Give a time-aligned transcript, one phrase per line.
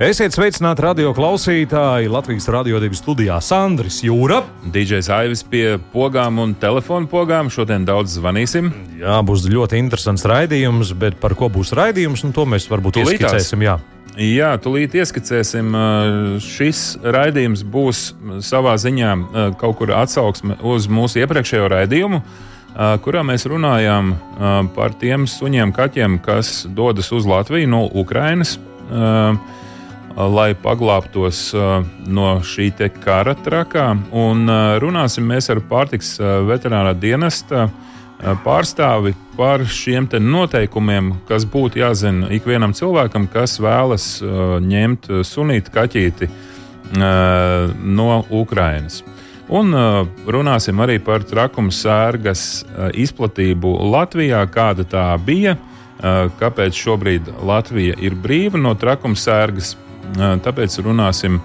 [0.00, 4.38] Esiet sveicināti radio klausītāji Latvijas radio divu studijā Sandris Jūra.
[4.72, 7.50] DJs Aivis pie pogām un telefona pogām.
[7.52, 8.70] Šodien daudz zvanīsim.
[9.02, 13.36] Jā, būs ļoti interesants raidījums, bet par ko būs raidījums, nu, to mēs varbūt Tūlītās.
[13.36, 13.66] ieskicēsim.
[13.68, 13.76] Jā.
[14.16, 15.76] Jā, tūlīt ieskicēsim.
[16.40, 18.02] Šis raidījums būs
[18.48, 19.14] savā ziņā
[19.60, 22.24] kaut kur atsauksme uz mūsu iepriekšējo raidījumu,
[23.04, 24.14] kurā mēs runājām
[24.72, 28.56] par tiem suņiem, kaķiem, kas dodas uz Latviju no Ukrainas
[30.16, 31.52] lai paglābtos
[32.06, 33.92] no šī kara trakā.
[34.12, 34.46] Un
[34.82, 37.68] runāsim mēs ar pārtiks veterinārā dienesta
[38.44, 44.22] pārstāvi par šiem noteikumiem, kas būtu jāzina ikvienam cilvēkam, kas vēlas
[44.62, 46.28] ņemt sunīti kaķīti
[47.82, 49.02] no Ukrainas.
[49.52, 49.74] Un
[50.24, 52.62] runāsim arī par trakuma sērgas
[52.94, 55.56] izplatību Latvijā, kāda tā bija,
[56.38, 59.74] kāpēc šobrīd Latvija ir brīva no trakuma sērgas
[60.16, 61.40] Tāpēc runāsim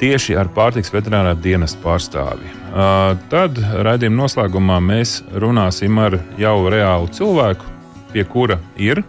[0.00, 2.50] tieši ar pārtiks veterinārā dienesta pārstāvi.
[3.32, 7.64] Tad raidījuma noslēgumā mēs runāsim ar jau reālu cilvēku,
[8.12, 9.02] pie kura ir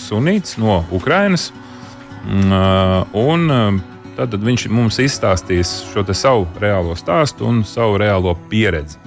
[0.00, 1.50] sunīts no Ukrainas.
[2.28, 3.82] Un
[4.18, 8.98] tad viņš mums izstāstīs šo savu reālo stāstu un savu reālo pieredzi.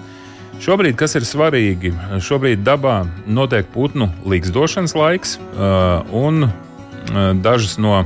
[0.61, 1.89] Šobrīd, kas ir svarīgi,
[2.21, 5.39] šobrīd dabā notiek putnu līgzdošanas laiks,
[6.13, 6.45] un
[7.41, 8.03] dažas no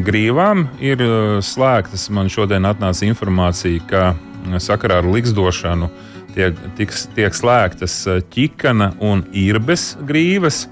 [0.00, 2.08] grīvām ir uh, slēgtas.
[2.14, 5.90] Man šodien atnāca informācija, ka uh, sakarā ar likstošanu
[6.32, 10.66] tiek, tiks, tiek slēgtas uh, ķikana un īrbes grīvas.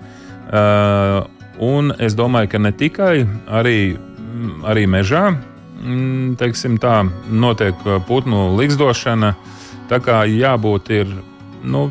[1.61, 7.79] Un es domāju, ka ne tikai arī, mm, arī mežā mm, teiksim, tā, notiek
[8.09, 9.35] putnu likstošana.
[9.91, 11.13] Tā kā jābūt ir,
[11.63, 11.85] nu,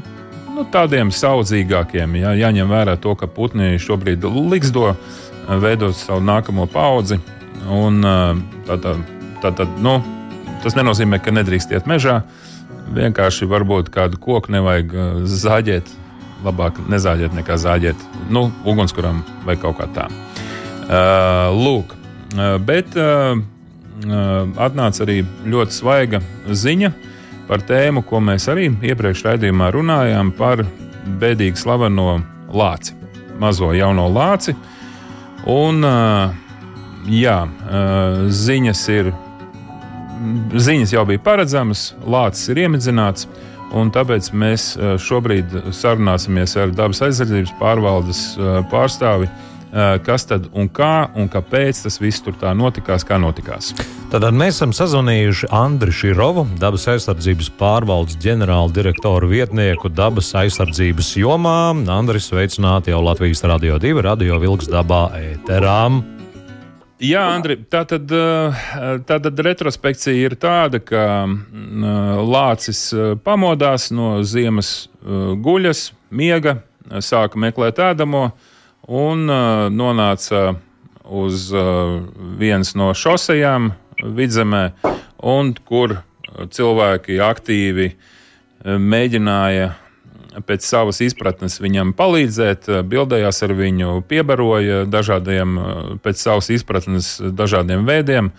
[0.60, 4.94] nu, tādiem saudzīgākiem, jā, jāņem vērā to, ka putni šobrīd liksto.
[5.58, 7.18] Veidot savu nākamo paudzi.
[7.74, 8.04] Un,
[8.68, 8.94] tā, tā,
[9.42, 9.98] tā, tā, nu,
[10.64, 12.22] tas nenozīmē, ka nedrīkst iet mežā.
[12.94, 14.94] Vienkārši varbūt kādu koku nevajag
[15.30, 15.90] zāģēt.
[16.46, 20.06] Labāk nezāģēt nekā zāģēt nu, ugunskuram vai kaut kā tā.
[20.90, 21.92] Uh, lūk,
[22.66, 23.36] bet uh,
[24.56, 26.94] atnāca arī ļoti svaiga ziņa
[27.50, 30.64] par tēmu, ko mēs arī iepriekš raidījumā runājām par
[31.20, 32.22] bēdīgi slaveno
[32.56, 32.96] lāci,
[33.42, 34.56] mazo jauno lāci.
[34.56, 34.79] Uh,
[35.48, 35.86] Un,
[37.08, 37.40] jā,
[38.28, 39.12] ziņas ir.
[40.60, 43.30] Ziņas jau bija paredzamas, lācis ir iemidzināts,
[43.72, 48.24] un tāpēc mēs šobrīd sarunāsimies ar dabas aizsardzības pārvaldes
[48.74, 49.30] pārstāvi,
[50.04, 53.72] kas tad un kā un kāpēc tas viss tur tā notikās, kā notikās.
[54.10, 61.76] Tad mēs esam sazvanījuši Andriu Širovu, dabas aizsardzības pārvaldes ģenerāla direktoru vietnieku dabas aizsardzības jomā.
[61.94, 66.00] Andris, sveicināti jau Latvijas Radio 2, Radio Vilks dabā ēterām.
[67.06, 71.04] Jā, Andri, tā tad, tā tad retrospekcija ir tāda, ka
[72.34, 72.82] lācis
[73.22, 76.56] pamodās no ziemas guļas, miega,
[76.98, 78.24] sāka meklēt ēdamo
[78.90, 79.30] un
[79.78, 80.58] nonāca
[81.06, 81.52] uz
[82.42, 83.70] vienas no šosejām,
[84.04, 84.64] vidzemē,
[85.28, 86.00] un kur
[86.48, 89.70] cilvēki aktīvi eh, mēģināja
[90.46, 97.18] pēc savas izpratnes viņam palīdzēt, eh, bildējās ar viņu, piebaroja dažādiem, eh, pēc savas izpratnes,
[97.20, 98.32] dažādiem veidiem.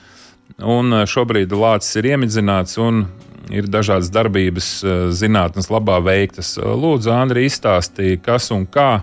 [0.58, 3.06] Un šobrīd lācis ir iemidzināts un
[3.50, 4.82] ir dažādas darbības
[5.14, 6.58] zinātnes labā veiktas.
[6.58, 9.02] Lūdzu, Andri, izstāstīja, kas un kā,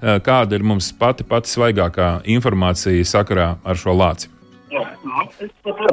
[0.00, 4.28] kāda ir mums pati, pati svaigākā informācija sakarā ar šo lāci.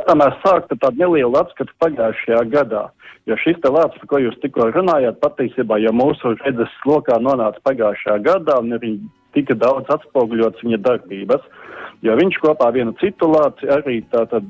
[0.08, 2.88] Tomēr sāktu tādu nelielu atskatu pagājušajā gadā,
[3.30, 7.62] jo šis te vārds, par ko jūs tikko runājāt, patiesībā jau mūsu redzes lokā nonāca
[7.68, 8.96] pagājušajā gadā un arī
[9.36, 11.48] tika daudz atspoguļots viņa darbības,
[12.06, 14.46] jo viņš kopā vienu citu lāci arī tātad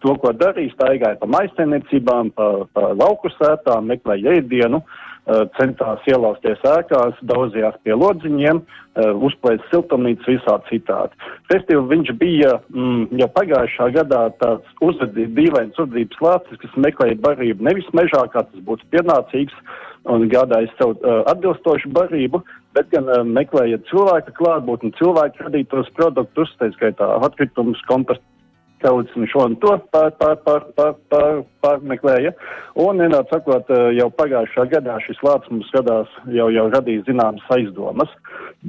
[0.00, 4.80] to, ko darīja, staigāja pa maizsaimniecībām, pa, pa lauku sētām, meklēja ēdienu.
[4.80, 5.09] Uh,
[5.58, 8.62] centās ielausties ēkās, daudzījās pie lodziņiem,
[9.26, 11.14] uzplēst siltumnīcas visā citādi.
[11.52, 17.68] Respektīvi, viņš bija mm, jau pagājušā gadā tāds uzvedības, dīvains uzvedības lācis, kas meklēja barību
[17.68, 19.54] nevis mežā, kā tas būtu pienācīgs,
[20.08, 22.40] un gādāja sev uh, atbilstošu barību,
[22.76, 28.24] bet gan uh, meklēja cilvēka klātbūtni, cilvēku radītos produktus, tā skaitā atkritumus, kompostu
[28.88, 32.32] un šo un to pār, pār, pār, pār, pār, pārmeklēja.
[32.80, 38.12] Un, vienā sakot, jau pagājušā gadā šis lācis mums gadās jau, jau radīja zināmas aizdomas.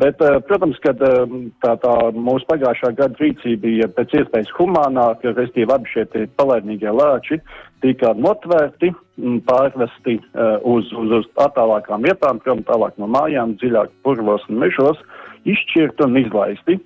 [0.02, 5.92] Bet, protams, ka tā, tā mūsu pagājušā gada rīcība bija pēc iespējas humānāka, restīvi abi
[5.94, 7.42] šie palaidīgie lāči
[7.82, 8.92] tika notvērti,
[9.48, 10.20] pārvesti
[10.68, 15.02] uz, uz, uz attālākām vietām, prom tālāk no mājām, dziļāk purvos un mežos
[15.50, 16.78] izšķirti un izlaisti.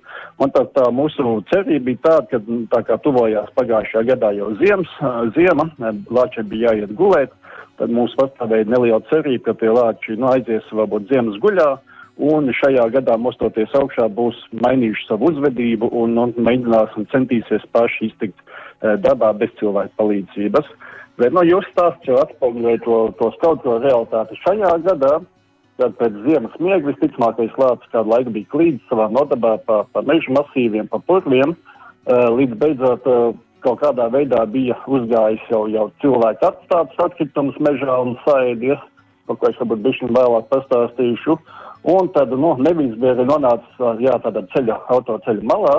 [0.42, 2.40] Un tā, tā mūsu cerība bija tāda, ka
[2.74, 4.92] tā kā tuvojās pagājušajā gadā jau ziemas,
[5.36, 5.68] ziema,
[6.12, 7.34] lāčiem bija jāiet gulēt,
[7.80, 11.76] tad mums pastāvēja neliela cerība, ka tie lāči nu, aizies varbūt ziemas guļā.
[12.16, 18.08] Un šajā gadā mostoties augšā būs mainījuši savu uzvedību un, un mēģinās un centīsies paši
[18.08, 20.70] iztikt e, dabā bez cilvēku palīdzības.
[21.20, 25.12] Bet nu, jūsu stāsts jau atspoguļoja to, to skaudro realitāti šajā gadā.
[25.76, 30.32] Tad pēc ziemas miega visticamākais lācis kādu laiku bija klīdis savā nodabā pa, pa meža
[30.32, 33.34] masīviem, pa purviem, uh, līdz beidzot uh,
[33.66, 38.80] kaut kādā veidā bija uzgājis jau, jau cilvēku atstātus atkritumus mežā un saēdies,
[39.26, 41.36] par ko es varbūt bišķiņ vēlāk pastāstīšu.
[41.86, 45.76] Un tad, nu, nevis bija nonācis, jā, tādā ceļa, autoceļa malā,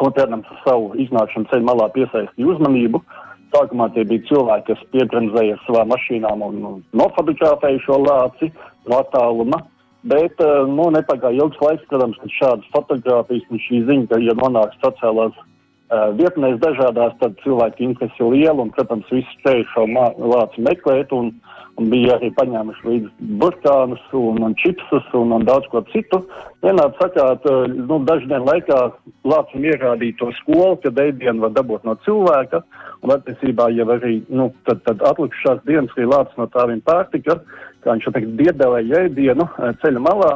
[0.00, 3.02] un tādam savu iznākšanu ceļa malā piesaistīja uzmanību.
[3.50, 6.58] Sākumā tie bija cilvēki, kas piebremzēja savām mašīnām un
[6.94, 8.52] nofabricēja šo lāci
[8.86, 9.58] no attāluma.
[10.02, 14.36] Bet eh, nu, nepagāja ilgs laiks, protams, kad šādas fotogrāfijas un šī ziņa, ka, ja
[14.38, 20.64] nonāks sociālās uh, vietnēs dažādās, tad cilvēki interesi liela un, protams, visi spēja šo lāci
[20.64, 25.80] meklēt un, un bija arī paņēmuši līdzi burkānus un, un čipsus un, un daudz ko
[25.92, 26.20] citu.
[26.64, 28.82] Vienādi sakāt, uh, nu, daždien laikā
[29.24, 32.60] lācim ierādīja to skolu, kad ēdienu var dabūt no cilvēka
[33.00, 37.40] un attiecībā jau arī, nu, tad, tad atlikušās dienas arī lācis no tā viņa pārtika
[37.84, 40.30] kā viņš teikt, diedelēja ēdienu eh, ceļa malā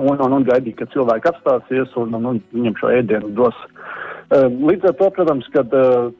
[0.00, 3.58] un, un, un gaidīja, ka cilvēki apstāsies un, un, un viņam šo ēdienu dos.
[4.32, 6.12] Eh, līdz ar to, protams, kad eh,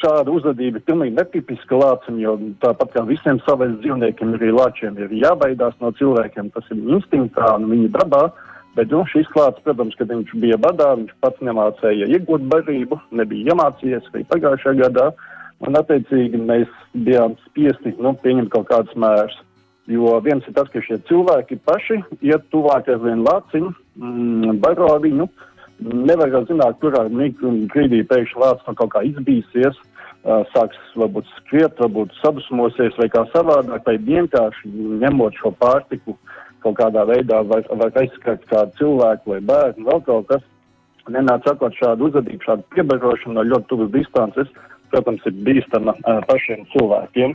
[0.00, 5.12] šāda uzvedība ir pilnīgi netipiska lācim, jo tāpat kā visiem saviem dzīvniekiem, arī lāčiem ir
[5.22, 8.30] jābaidās no cilvēkiem, tas ir instinktā un viņa dabā.
[8.78, 13.50] Bet nu, šis klāts, protams, kad viņš bija badā, viņš pats nemācīja iegūt barību, nebija
[13.50, 15.08] iemācījies arī pagājušajā gadā,
[15.66, 19.34] un attiecīgi mēs bijām spiesti nu, pieņemt kaut kādus mērus.
[19.90, 24.92] Jo viens ir tas, ka šie cilvēki paši iet tuvāk ar vienu lāciņu, mm, baro
[25.02, 25.26] viņu.
[25.80, 29.80] Nevar jau zināt, kurā brīdī pēkšņi lācis no kaut kā izbīsies,
[30.24, 34.68] sāks varbūt skriet, varbūt sadusmosies vai kā savādāk, vai vienkārši
[35.00, 36.16] ņemot šo pārtiku
[36.60, 40.42] kaut kādā veidā var, var aizskart kādu cilvēku vai bērnu, vēl kaut kas.
[41.10, 44.50] Nenāc sakot šādu uzvedību, šādu piebarošanu no ļoti tuvas distances,
[44.92, 45.96] protams, ir bīstama
[46.28, 47.32] pašiem cilvēkiem.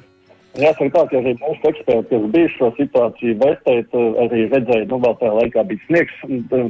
[0.55, 5.17] Jāsaka tā, ka arī mūsu eksperti, kas bija šo situāciju vērtēt, arī redzēja, nu vēl
[5.19, 6.21] tajā laikā bija sniegs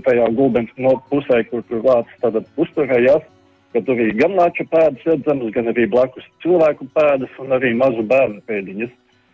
[0.07, 3.27] tajā gulbens no pusē, kur tur vācis tātad uzturējās,
[3.75, 8.05] ka tur bija gan nāča pēdas redzamas, gan arī blakus cilvēku pēdas un arī mazu
[8.11, 8.93] bērnu pēdiņas.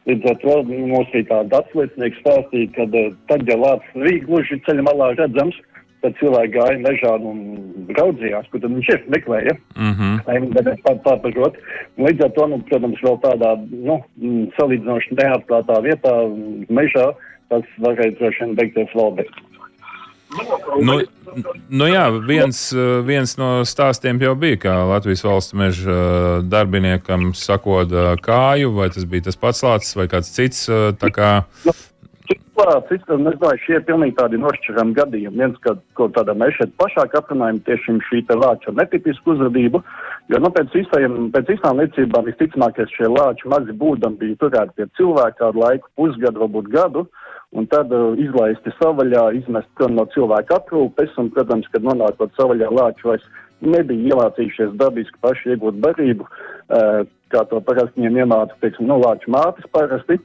[0.09, 2.88] Līdz ar to mums bija tāda atsliecinieks stāstīja, ka
[3.29, 5.59] tad, ja lācis bija gluži ceļa malā redzams,
[6.01, 7.43] tad cilvēki gāja mežā un
[7.99, 9.53] raudzījās, kur viņš ir meklēja.
[9.77, 10.81] Mm -hmm.
[11.05, 11.59] Pārpažot.
[12.01, 13.99] Līdz ar to, nu, protams, vēl tādā nu,
[14.57, 16.15] salīdzinoši neatklātā vietā,
[16.69, 17.11] mežā,
[17.53, 19.29] tas varēja droši vien beigties vēl bez.
[20.81, 20.97] Nu,
[21.69, 22.59] nu jā, viens,
[23.07, 25.97] viens no stāstiem jau bija, kā Latvijas valsts meža
[26.47, 30.67] darbiniekam sakoda kāju, vai tas bija tas pats lācis vai kāds cits.
[31.11, 31.31] Kā...
[31.67, 31.75] Nu,
[32.61, 35.39] klāts, es nezinu, šie ir pilnīgi tādi nošķirami gadījumi.
[35.41, 39.81] Viens, kad, ko tādā mēs šeit plašāk aprunājam tieši šī te lāča netipisku uzvedību,
[40.31, 44.89] jo, nu, pēc, visajiem, pēc visām liecībām visticamākais šie lāči mazi būdami bija turēti pie
[45.00, 47.05] cilvēka kādu laiku, pusgadu, varbūt gadu,
[47.58, 53.08] un tad uh, izlaisti savaļā, izmest no cilvēka aprūpes, un, protams, kad nonākot savaļā lāči
[53.08, 53.25] vairs
[53.62, 57.01] nebija iemācījušies dabiski paši iegūt barību, uh,
[57.34, 60.20] kā to parasti viņiem iemāca, teiksim, nu, lāču mātes parasti.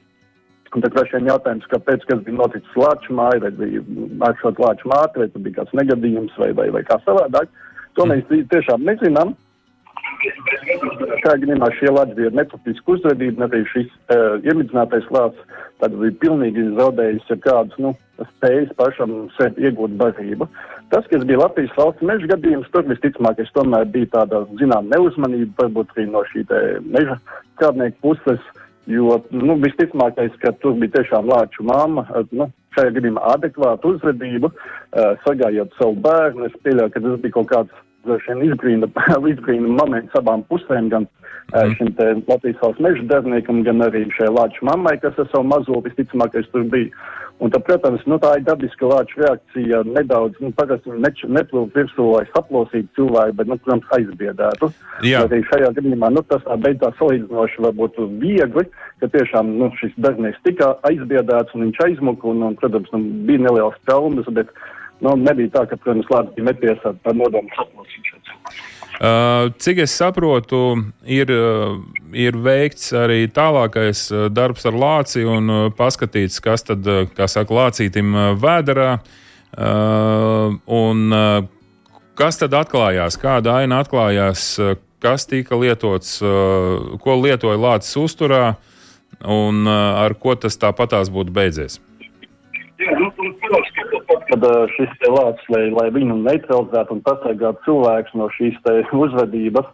[0.75, 3.83] Un tad droši vien jautājums, kāpēc, kas bija noticis Lāču māju, vai bija
[4.27, 7.47] atšķirot Lāču māti, vai bija kāds negadījums, vai, vai, vai kā savādāk.
[7.95, 9.31] To mēs tiešām nezinām.
[10.17, 16.65] Kā gadījumā šie lāči bija netipiski uzvedība, arī šis uh, iemidzinātais lācis tad bija pilnīgi
[16.77, 17.93] zaudējis ja kādus, nu,
[18.33, 20.47] spējas pašam sev iegūt barību.
[20.91, 25.93] Tas, kas bija Latvijas valsts meža gadījums, tur visticamākais tomēr bija tāda, zinām, neuzmanība, varbūt
[25.95, 26.45] arī no šī
[26.87, 27.19] meža
[27.55, 28.53] strādnieku puses.
[28.87, 32.47] Jo nu, visticamākais, ka tur bija tiešām lāču māma, nu,
[32.77, 36.47] šajā gadījumā adekvāta uzvedība, uh, sagājot savu bērnu.
[36.47, 37.83] Es pieļauju, ka tas bija kaut kāds
[38.15, 38.89] izbrīna,
[39.33, 41.93] izbrīna moments abām pusēm, gan uh, šim
[42.27, 46.67] Latvijas valsts meža darbiniekam, gan arī šai lāču mammai, kas ar savu mazo visticamākais tur
[46.71, 46.91] bija.
[47.37, 49.83] Un tad, protams, nu, tā ir dabiska lāča reakcija.
[49.85, 54.71] Nedaudz, nu, parasti ne, neplūst virsū, lai saplosītu cilvēku, bet, nu, protams, aizbiedētu.
[55.05, 55.21] Jā.
[55.27, 58.65] Arī šajā gadījumā, nu, tas tā beidzās salīdzinoši varbūt viegli,
[59.03, 63.45] ka tiešām, nu, šis darbinieks tika aizbiedēts un viņš aizmuka, un, un protams, nu, bija
[63.45, 64.49] nelielas traumas, bet,
[65.03, 67.85] nu, nebija tā, ka, protams, lācis bija netiesāts par nodomu cilvēku.
[68.97, 70.59] Uh, cik es saprotu,
[71.05, 71.75] ir, uh,
[72.17, 77.53] ir veikts arī tālākais uh, darbs ar lāci un uh, paskatīts, kas tad, kā saka,
[77.53, 78.95] lācītim vēderā.
[78.97, 81.13] Uh, un
[82.17, 84.49] kas tad atklājās, kāda aina atklājās,
[85.01, 86.17] kas tika lietots,
[87.01, 88.57] ko lietoja lācis uzturā
[89.23, 91.79] un ar ko tas tāpatās būtu beidzies?
[94.29, 99.69] Kad šis te lācis, lai, lai viņu neutralizētu un pasargātu cilvēkus no šīs te uzvedības,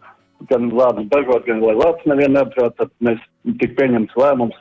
[0.49, 3.21] gan lācis dažot, gan lai lācis nevienu neapdraud, tad mēs
[3.61, 4.59] tik pieņemts lēmums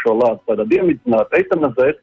[0.00, 2.00] šo lāci tādā diemidzināt, eitanazēt,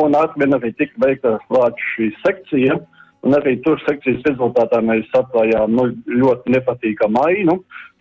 [0.00, 2.78] un atvien arī tika veikta lāču šī sekcija,
[3.26, 7.60] un arī tur sekcijas rezultātā mēs atklājām nu, ļoti nepatīkamu ainu,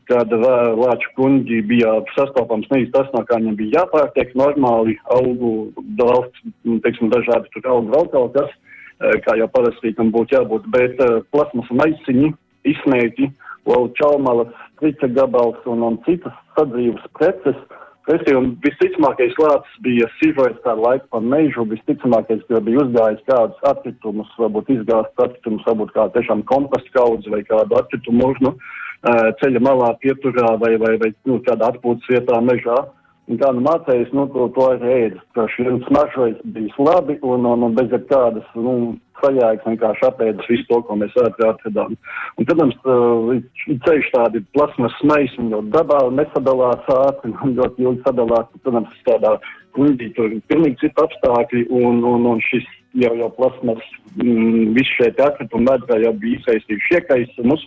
[0.09, 0.29] kad
[0.77, 6.43] lāču kuņģi bija sastopams nevis tas, no kā viņiem bija jāpārtiek, normāli augu, daudz,
[6.85, 8.53] teiksim, dažādi tur augu vēl kaut kas,
[8.99, 12.31] kā jau parasti tam būtu jābūt, bet uh, plasmas maisiņi,
[12.71, 13.31] izsmēķi,
[13.67, 17.57] vēl čaumalas, strica gabals un, un citas sadzīves preces,
[18.37, 24.29] un visticamākais lācis bija sīvojis kādu laiku pa mežu, visticamākais, ka bija uzgājis kādus atkritumus,
[24.37, 28.53] varbūt izgāzt atkritumus, varbūt kā tiešām kompostu kaudzi vai kādu atkritumu urnu.
[29.05, 32.77] Uh, ceļa malā, pieturā vai, vai, vai nu, kādā atpūtas vietā mežā.
[33.25, 37.47] Un kā nu mācējis, nu, to, to arī ēdas, ka šis smaržojums bija labi un,
[37.49, 38.75] un, un bez jebkādas, nu,
[39.23, 41.95] sajēgas vienkārši apēdas visu to, ko mēs ātri atradām.
[42.37, 42.77] Un, protams,
[43.87, 49.35] ceļš tādi plasmas maisi, jo dabā nesadalās ātri un ļoti ilgi sadalās, protams, tādā
[49.75, 52.67] kuģī tur ir pilnīgi citi apstākļi un, un, un šis
[53.01, 53.81] jau, jau plasmas,
[54.15, 57.65] mm, viss šeit atkritumi medrā jau bija iesaistījuši iekaisumus.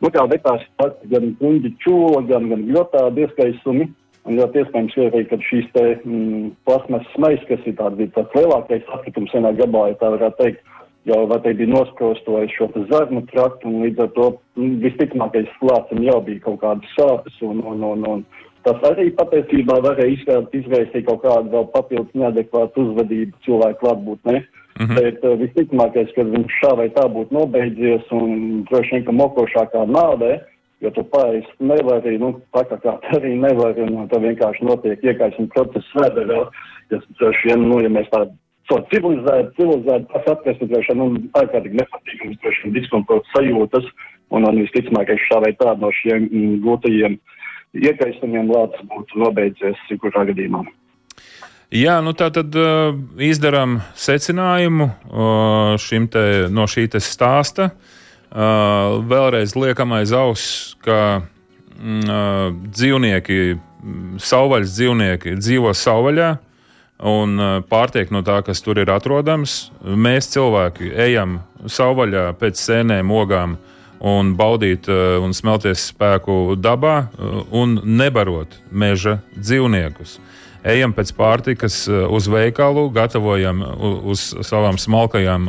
[0.00, 0.62] Nu, kā vetās
[1.10, 3.90] gan kuģi čūla, gan, gan ļotādi ieskaisumi.
[4.28, 8.92] Un ļoti iespējams, arī, ka šīs te mm, plasmasas maisa, kas ir tāds, tāds lielākais
[8.92, 10.60] atkritums vienā gabalā, ja tā varētu teikt,
[11.08, 16.04] jau vai te bija noskrostojis šo zarnu traktu, un līdz ar to mm, visticamākais lācim
[16.04, 18.24] jau bija kaut kādas sāpes, un, un, un, un
[18.66, 24.42] tas arī patiesībā varēja izraisīt kaut kādu vēl papildus neadekvātu uzvedību cilvēku klātbūtnē.
[24.80, 24.96] Mm -hmm.
[24.96, 29.82] Bet uh, visticamākais, ka viņš šā vai tā būtu nobeidzies un droši vien, ka mokošākā
[29.88, 30.38] nādē,
[30.84, 35.52] jo tu pārējais nevari, nu, tā kā kā arī nevari, un tā vienkārši notiek iekaisuma
[35.54, 36.46] process vēderā,
[36.92, 38.32] kas droši vien, nu, ja mēs tādu
[38.70, 43.92] so civilizēti, civilizēti tas atrast, droši vien, nu, ārkārtīgi nepatīkams, droši vien diskomforts sajūtas,
[44.30, 47.16] un, un visticamākais šā vai tā no šiem mm, gūtajiem
[47.80, 50.64] iekaisumiem lācis būtu nobeidzies, kurā gadījumā.
[51.70, 57.68] Jā, nu tā tad uh, izdarām secinājumu uh, te, no šī stāsta.
[57.70, 57.99] Uh,
[58.30, 61.22] vēlreiz liekam aiz auss, ka
[61.78, 63.58] mm, uh, dzīvnieki,
[64.20, 66.30] savvaļas dzīvnieki dzīvo savvaļā
[67.10, 69.70] un uh, pārtiek no tā, kas tur ir atrodams.
[69.82, 73.58] Mēs cilvēki ejam savvaļā pēc sēnēm, ogām
[74.00, 80.20] un baudīt uh, un smelties spēku dabā uh, un nebarot meža dzīvniekus.
[80.20, 83.62] Uh, ejam pēc pārtikas uz veikalu, gatavojam
[84.10, 85.48] uz savām smalkajām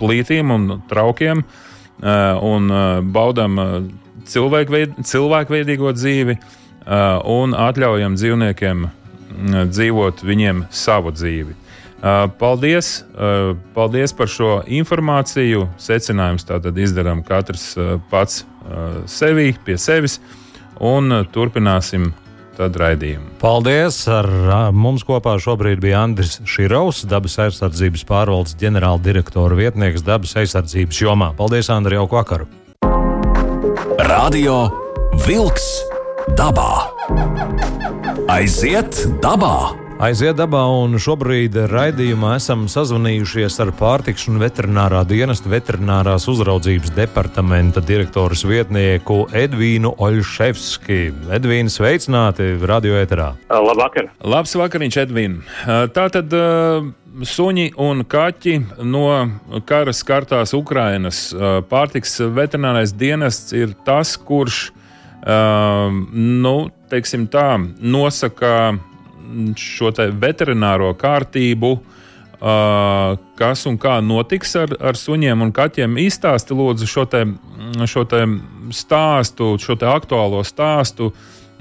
[0.00, 1.60] plītīm un traukiem eh,
[2.00, 2.72] un
[3.12, 3.58] baudam
[4.26, 6.36] cilvēkveidīgo dzīvi
[7.34, 11.58] un atļaujam dzīvniekiem mm, dzīvot viņiem savu dzīvi.
[12.38, 13.04] Paldies,
[13.76, 15.68] paldies par šo informāciju.
[15.78, 17.76] Secinājums tātad izdarām katrs
[18.10, 18.42] pats
[19.06, 20.18] sevi, pie sevis,
[20.82, 22.10] un turpināsim
[22.62, 23.36] tad raidījumu.
[23.42, 24.02] Paldies!
[24.10, 24.28] Ar
[24.74, 31.32] mums kopā šobrīd bija Andris Širovs, dabas aizsardzības pārvaldes ģenerāldirektora vietnieks dabas aizsardzības jomā.
[31.38, 32.48] Paldies, Andri, jauku vakaru!
[34.08, 34.64] Radio
[35.26, 35.68] Vilks
[36.38, 36.88] dabā!
[38.32, 39.81] Aiziet dabā!
[40.02, 47.78] Aiziet dabā, un šobrīd raidījumā esam sazvanījušies ar pārtiks un veterinārā dienesta veterinārās uzraudzības departamenta
[47.86, 50.98] direktoras vietnieku Edvīnu Oļševski.
[51.38, 53.28] Edvīna, sveicināti radio eterā.
[53.46, 54.10] Labvakar!
[54.26, 55.86] Labs vakariņš, Edvīna!
[55.94, 56.34] Tātad
[57.36, 59.06] suņi un kaķi no
[59.70, 61.28] kara skartās Ukrainas
[61.70, 64.72] pārtiks veterinārais dienests ir tas, kurš,
[65.22, 66.56] nu,
[66.90, 68.56] teiksim tā, nosaka
[69.58, 75.98] šo veterināro kārtību, uh, kas un kā notiks ar, ar suņiem un kaķiem.
[76.02, 77.24] Izstāsti lūdzu šo, te,
[77.86, 78.24] šo te
[78.74, 81.12] stāstu, šo te aktuālo stāstu.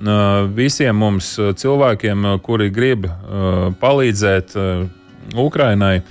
[0.01, 4.85] Uh, visiem mums cilvēkiem, kuri grib uh, palīdzēt uh,
[5.37, 6.01] Ukrainai.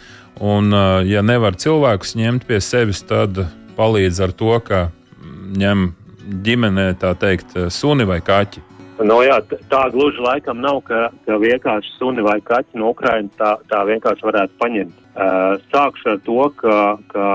[0.41, 3.43] Un, uh, ja nevar cilvēkus ņemt pie sevis, tad
[3.77, 4.89] palīdz ar to, ka
[5.59, 5.91] ņem
[6.47, 8.70] ģimenē tā teikt suni vai kaķi.
[9.01, 9.39] Nu, jā,
[9.73, 14.27] tā gluži laikam nav, ka, ka vienkārši suni vai kaķi no Ukrainas tā, tā vienkārši
[14.27, 14.99] varētu paņemt.
[15.11, 16.75] Uh, sākšu ar to, ka,
[17.09, 17.29] ka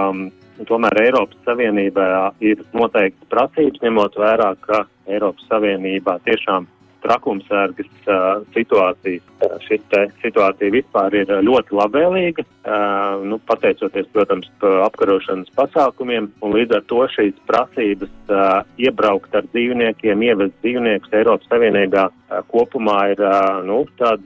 [0.70, 2.06] tomēr Eiropas Savienībā
[2.46, 6.70] ir noteikti prasības, ņemot vērā, ka Eiropas Savienībā tiešām
[7.06, 9.22] trakumsērgas uh, situācija.
[9.66, 9.78] Šī
[10.24, 14.50] situācija vispār ir ļoti labvēlīga, uh, nu, pateicoties, protams,
[14.88, 21.52] apkarošanas pasākumiem, un līdz ar to šīs prasības uh, iebraukt ar dzīvniekiem, ievest dzīvniekus Eiropas
[21.52, 22.10] Savienībā
[22.50, 23.22] kopumā ir
[23.68, 24.26] nu, tādas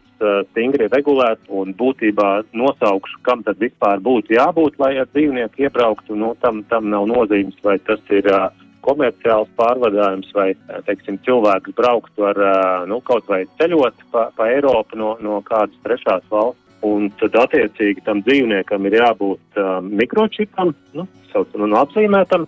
[0.52, 6.16] stingri regulēts un būtībā nosaukšu, kam tad vispār būtu jābūt, lai ar dzīvnieku iebrauktu.
[6.20, 8.50] Nu, tam, tam nav nozīmes, vai tas ir uh,
[8.86, 10.50] komerciāls pārvadājums vai,
[10.88, 12.40] teiksim, cilvēks brauktu ar,
[12.90, 16.66] nu, kaut vai ceļot pa, pa Eiropu no, no kādas trešās valsts.
[16.88, 22.46] Un tad, attiecīgi, tam dzīvniekam ir jābūt uh, mikročipam, nu, saucam, nu, apzīmētam,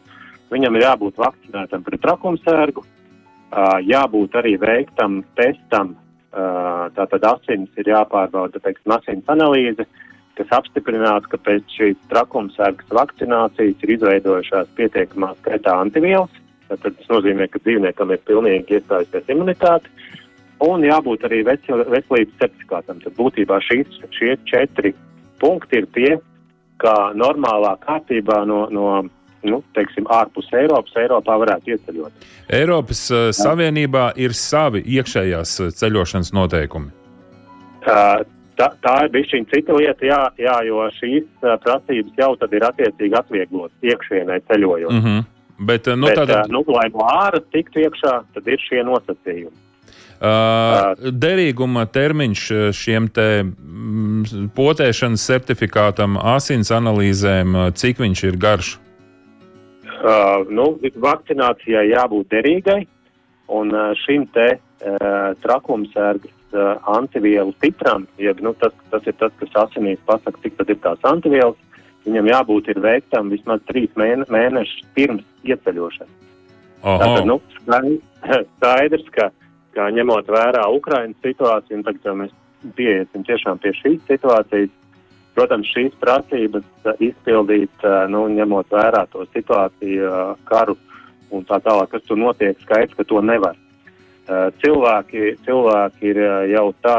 [0.54, 5.98] viņam ir jābūt vakcinētam pret trakumsērgu, uh, jābūt arī veiktam testam,
[6.32, 12.96] uh, tātad asins ir jāpārbauda, teiksim, asins analīze, uh, kas apstiprinātu, ka pēc šīs trakumsargas
[12.96, 16.34] vakcinācijas ir izveidojušās pietiekamā skaitā antivielas.
[16.72, 19.92] Tad tas nozīmē, ka dzīvniekam ir pilnīgi iestājusies imunitāte.
[20.64, 23.02] Un jābūt arī veselības certifikātam.
[23.04, 24.94] Tad būtībā šīs, šie četri
[25.42, 26.12] punkti ir tie,
[26.82, 28.86] kā normālā kārtībā no, no
[29.44, 32.28] nu, teiksim, ārpus Eiropas, Eiropā varētu ieceļot.
[32.54, 36.92] Eiropas uh, Savienībā ir savi iekšējās uh, ceļošanas noteikumi.
[37.82, 38.22] Uh,
[38.62, 41.28] tā, tā ir bijusi cita lieta, jā, jā, jo šīs
[41.66, 44.94] prasības jau tad ir attiecīgi atvieglotas iekšienē ceļojot.
[44.94, 45.28] Mm -hmm.
[45.62, 46.50] Bet, nu, Bet, tātad...
[46.50, 49.58] nu, lai no āras tiktu iekšā, tad ir šie nosacījumi.
[50.22, 52.42] Uh, derīguma termiņš
[52.78, 58.76] šiem te mm, potēšanas certifikātam, asins analīzēm, cik viņš ir garš?
[60.02, 62.86] Uh, nu, vakcinācijai jābūt derīgai,
[63.50, 63.74] un
[64.06, 70.02] šim te uh, trakumsērgas uh, antivielu titram, jeb nu, tas, tas ir tas, kas asinīs
[70.08, 71.60] pasaka, cik tad ir tās antivielas,
[72.06, 76.18] viņam jābūt ir veiktam vismaz trīs mēne, mēnešus pirms ieceļošanas.
[76.82, 77.40] Tātad, nu,
[78.58, 79.30] skaidrs, ka,
[79.76, 82.38] ka ņemot vērā Ukrainas situāciju, un tagad jau mēs
[82.78, 84.72] pieiesim tiešām pie šīs situācijas,
[85.38, 86.66] protams, šīs prasības
[87.00, 90.12] izpildīt, nu, ņemot vērā to situāciju,
[90.50, 90.78] karu
[91.32, 93.56] un tā tālāk, kas tur notiek, skaidrs, ka to nevar.
[94.30, 96.98] Eh, cilvēki, cilvēki ir eh, jau tā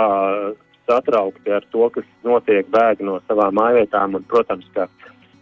[0.91, 4.89] satraukti ar to, kas notiek, bēg no savām mājvietām, un, protams, ka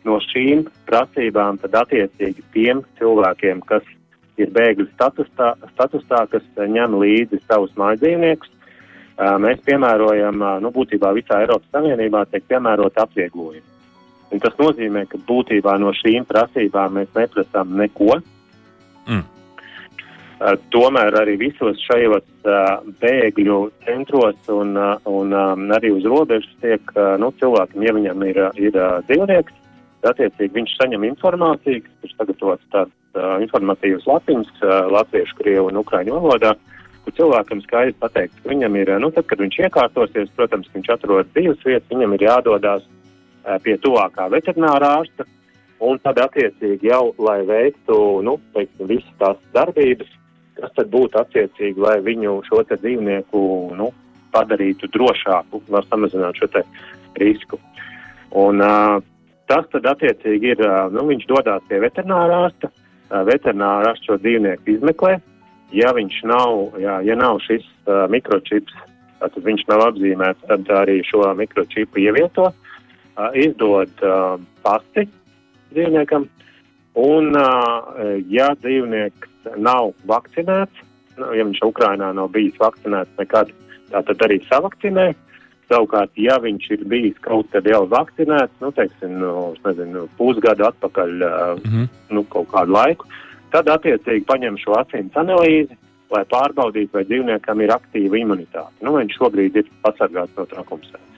[0.04, 3.88] no šīm prasībām tad attiecīgi tiem cilvēkiem, kas
[4.36, 11.40] ir bēgļu statusā, statusā kas ņem līdzi savus mājdzīvniekus, eh, mēs piemērojam, nu, būtībā visā
[11.46, 13.64] Eiropas Savienībā tiek piemērot atvieglojumi.
[14.30, 18.20] Un tas nozīmē, ka būtībā no šīm prasībām mēs neprasām neko.
[19.08, 19.24] Mm.
[20.40, 25.34] Eh, tomēr arī visos šajos uh, bēgļu centros un, uh, un
[25.76, 28.78] arī uz robežas tiek nu, cilvēkam, ja viņam ir, ir
[29.10, 29.58] dzīvnieks,
[30.08, 34.62] attiecīgi viņš saņem informāciju, ir sagatavots tāds informatīvs lapiņas
[34.94, 36.54] latviešu, krievu un ukraiņu valodā,
[37.04, 41.28] kur cilvēkam skaidri pateikts, ka viņam ir, nu, tad, kad viņš iekārtosies, protams, viņš atrod
[41.34, 45.28] dzīves vietas, viņam ir jādodās uh, pie tuvākā veterinārā ārsta,
[45.84, 50.16] un tad attiecīgi jau, lai veiktu, nu, teiksim, visas tās darbības,
[50.60, 53.40] kas tad būtu attiecīgi, lai viņu šo dzīvnieku
[53.78, 53.90] nu,
[54.34, 56.64] padarītu drošāku, lai samazinātu šo
[57.20, 57.58] risku.
[58.30, 59.00] Un, uh,
[59.50, 64.20] tas tad attiecīgi ir, uh, nu, viņš dodas pie veterinārā ārsta, uh, veterinārā ārsts šo
[64.22, 65.18] dzīvnieku izmeklē.
[65.74, 68.74] Ja viņš nav, jā, ja nav šis uh, mikročips,
[69.20, 75.06] tad viņš nav apzīmēts, tad arī šo mikročipu ievieto, uh, izdod uh, pasti
[75.74, 76.28] dzīvniekam.
[76.98, 77.34] Un,
[78.28, 80.84] ja dzīvnieks nav vakcinēts,
[81.20, 83.52] nu, ja viņš Ukrainā nav bijis vakcinēts nekad,
[83.92, 85.10] tad arī savakcinē.
[85.70, 91.12] Savukārt, ja viņš ir bijis kaut kad jau vakcinēts, nu, teiksim, nu, nezinu, pusgadu atpakaļ,
[91.14, 91.86] mm -hmm.
[92.10, 93.06] nu, kaut kādu laiku,
[93.54, 95.78] tad attiecīgi paņem šo asins analīzi,
[96.10, 98.74] lai pārbaudītu, vai dzīvniekam ir aktīva imunitāte.
[98.82, 101.09] Nu, viņš šobrīd ir pasargāts no trakumsēm.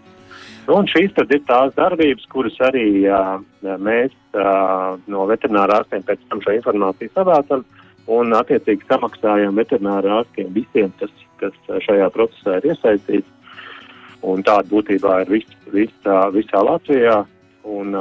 [0.70, 3.40] Un šīs tad ir tās darbības, kuras arī uh,
[3.83, 7.64] mēs uh, no veterinārā ārstiem pēc tam šo informāciju savācam.
[7.66, 11.55] Uh, un attiecīgi samaksājam veterināru ārstiem visiem, kas, kas
[11.87, 13.29] šajā procesā ir iesaistīts.
[14.22, 17.25] Un tāda būtībā ir vis, visā, visā Latvijā.
[17.66, 17.94] Un,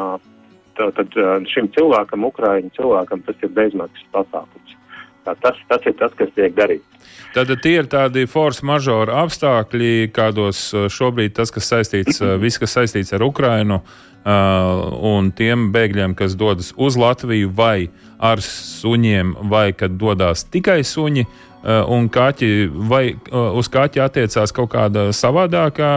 [0.77, 1.17] tā, tad
[1.49, 4.77] šim cilvēkam, Ukrāņu cilvēkam, tas ir bezmaksas pasākums.
[5.25, 6.87] Tā, tas, tas ir tas, kas tiek darīts.
[7.35, 13.13] Tad tie ir tādi force majeure apstākļi, kādos šobrīd tas, kas saistīts, viss, kas saistīts
[13.15, 13.79] ar Ukrajinu
[14.25, 17.89] un tiem bēgļiem, kas dodas uz Latviju vai
[18.21, 21.25] ar suņiem, vai kad dodas tikai suņi
[21.63, 22.51] un kaķi,
[22.91, 25.93] vai uz kaķi attiecās kaut kāda savādākā.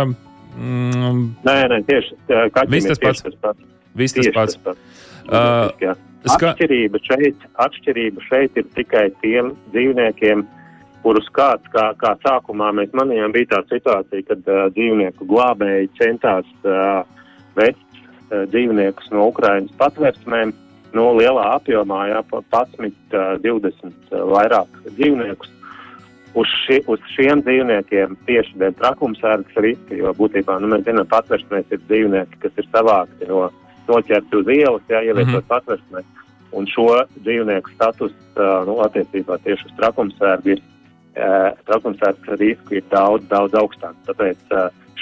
[0.54, 2.18] Mm, nē, nē, tieši
[2.54, 3.24] kaķis tas pats.
[3.24, 3.70] Tas pats.
[3.94, 4.54] Viss tas pats.
[4.54, 5.03] Tas pats.
[5.28, 10.44] Uh, Atšķirība šeit, atšķirība šeit ir tikai tiem dzīvniekiem,
[11.04, 16.48] kurus kāds, kā, kā sākumā mēs manījām, bija tā situācija, kad uh, dzīvnieku glābēji centās
[16.64, 17.02] uh,
[17.58, 20.54] vest uh, dzīvniekus no Ukrainas patversmēm,
[20.94, 25.52] no nu, lielā apjomā, jā, 11, uh, 20 uh, vairāk dzīvniekus.
[26.34, 31.68] Uz, ši, uz šiem dzīvniekiem tieši dēļ trakumsērgas riska, jo būtībā, nu, mēs zinām, patversmēs
[31.70, 33.44] ir dzīvnieki, kas ir savākti no
[33.88, 35.48] noķerti uz ielas, jā, ievietot mm -hmm.
[35.48, 36.04] patversmē.
[36.54, 36.86] Un šo
[37.24, 38.12] dzīvnieku status
[38.66, 40.60] nu, attiecībā tieši uz trakumsvērgu ir
[41.66, 43.94] trakumsvērgas risku ir daudz, daudz augstāk.
[44.06, 44.38] Tāpēc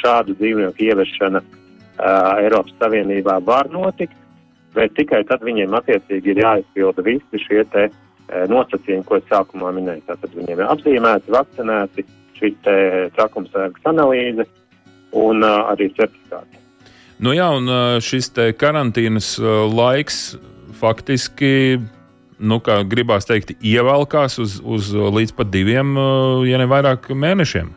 [0.00, 1.42] šādu dzīvnieku ieviešana
[2.40, 4.16] Eiropas Savienībā var notikt,
[4.74, 7.90] bet tikai tad viņiem attiecīgi ir jāizpilda visi šie te
[8.48, 10.06] nosacījumi, ko es sākumā minēju.
[10.08, 12.06] Tātad viņiem ir apzīmēti, vakcinēti,
[12.40, 12.54] šī
[13.16, 14.48] trakumsvērgas analīze
[15.12, 16.61] un arī certifikāti.
[17.22, 17.70] Nu jā, un
[18.02, 19.36] šis karantīnas
[19.70, 20.34] laiks
[20.80, 21.78] faktiski,
[22.42, 25.94] nu, kā gribās teikt, ievelkās uz, uz līdz pat diviem,
[26.48, 27.70] ja ne vairāk mēnešiem.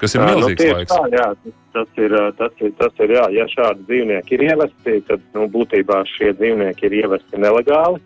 [0.00, 0.92] Kas ir milzīgs nu, laiks.
[0.92, 1.28] Tā, jā,
[1.76, 6.02] tas ir, tas ir, tas ir, jā, ja šādi dzīvnieki ir ievesti, tad, nu, būtībā
[6.10, 8.02] šie dzīvnieki ir ievesti nelegāli.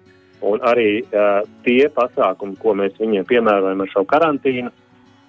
[0.46, 4.70] Un arī uh, tie pasākumi, ko mēs viņiem piemērojam ar šo karantīnu,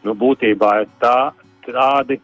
[0.07, 1.31] nu, būtībā ir tā,
[1.65, 2.21] tādi,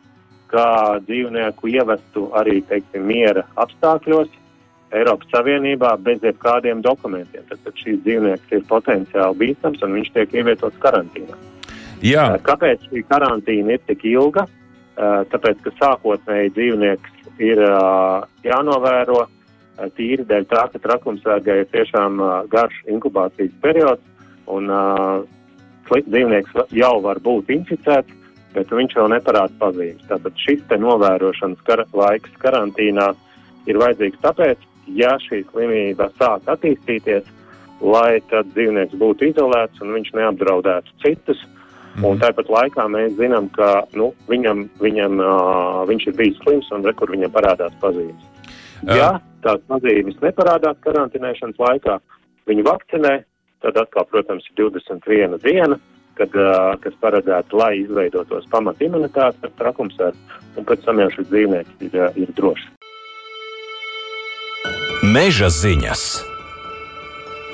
[0.52, 4.30] kā dzīvnieku ievestu arī teiksim, miera apstākļos
[4.96, 7.44] Eiropas Savienībā bez jebkādiem dokumentiem.
[7.50, 11.40] Tad, tad šīs dzīvnieks ir potenciāli bīstams un viņš tiek ievietots karantīnā.
[12.06, 12.30] Jā.
[12.46, 14.46] Kāpēc šī karantīna ir tik ilga?
[14.98, 17.62] Tāpēc, ka sākotnēji dzīvnieks ir
[18.46, 19.26] jānovēro
[19.98, 24.02] tīri dēļ tā, ka trakumsvēgai ir tiešām garš inkubācijas periods
[24.50, 24.72] un
[25.92, 28.17] dzīvnieks jau var būt inficēts
[28.58, 30.06] bet viņš vēl neparāda pazīmes.
[30.10, 33.12] Tātad šis te novērošanas kar laiks karantīnā
[33.70, 34.64] ir vajadzīgs tāpēc,
[34.98, 37.28] ja šī slimība sāk attīstīties,
[37.84, 41.44] lai tad dzīvnieks būtu izolēts un viņš neapdraudētu citus.
[41.98, 42.06] Mm.
[42.12, 46.86] Un tāpat laikā mēs zinām, ka nu, viņam, viņam, uh, viņš ir bijis slims un
[46.86, 48.26] rekur viņam parādās pazīmes.
[48.86, 51.98] Ja tās pazīmes neparādās karantinēšanas laikā,
[52.50, 53.14] viņu vakcinē,
[53.66, 55.80] tad atkal, protams, ir 21 diena,
[56.18, 56.40] kad,
[56.84, 62.00] kas paredzēta, lai izveidotos pamat imunitātes ar trakumsēru, un pēc tam jau šis dzīvnieks ir,
[62.24, 62.74] ir drošs.
[65.06, 66.08] Meža ziņas!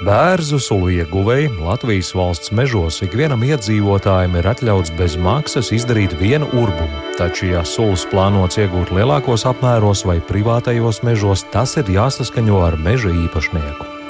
[0.03, 7.03] Bērzu sulu ieguvēji Latvijas valsts mežos ikvienam iedzīvotājam ir atļauts bez maksas izdarīt vienu urbumu,
[7.15, 13.15] taču, ja sulas plānots iegūt lielākos apmēros vai privātajos mežos, tas ir jāsaskaņo ar meža
[13.15, 14.02] īpašnieku.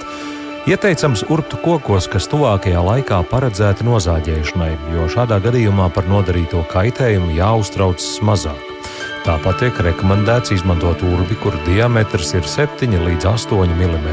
[0.64, 8.22] Ieteicams urbt kokos, kas tuvākajā laikā paredzēti nozāģēšanai, jo šādā gadījumā par nodarīto kaitējumu jāuztraucas
[8.24, 8.62] mazāk.
[9.26, 14.08] Tāpat tiek rekomendēts izmantot urbi, kuru diametrs ir 7 līdz 8 mm.